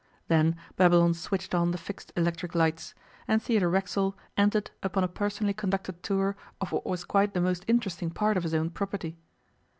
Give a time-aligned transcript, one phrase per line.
[0.29, 2.95] Then Babylon switched on the fixed electric lights,
[3.27, 7.63] and Theodore Racksole entered upon a personally conducted tour of what was quite the most
[7.67, 9.19] interesting part of his own property.